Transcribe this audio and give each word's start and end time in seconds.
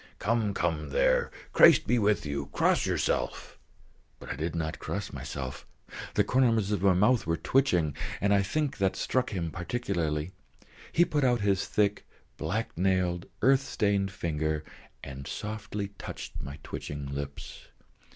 "Come, 0.17 0.55
come, 0.55 0.89
there; 0.89 1.29
Christ 1.53 1.85
be 1.85 1.99
with 1.99 2.25
you! 2.25 2.47
Cross 2.53 2.87
yourself!" 2.87 3.59
But 4.19 4.31
I 4.31 4.35
did 4.35 4.55
not 4.55 4.79
cross 4.79 5.13
myself. 5.13 5.67
The 6.15 6.23
corners 6.23 6.71
of 6.71 6.81
my 6.81 6.95
mouth 6.95 7.27
were 7.27 7.37
twitching, 7.37 7.95
and 8.19 8.33
I 8.33 8.41
think 8.41 8.79
that 8.79 8.95
struck 8.95 9.29
him 9.29 9.51
particularly. 9.51 10.31
He 10.91 11.05
put 11.05 11.23
out 11.23 11.41
his 11.41 11.67
thick, 11.67 12.07
black 12.35 12.75
nailed, 12.75 13.27
earth 13.43 13.61
stained 13.61 14.09
finger 14.09 14.63
and 15.03 15.27
softly 15.27 15.89
touched 15.99 16.41
my 16.41 16.57
twitching 16.63 17.05
lips. 17.13 17.67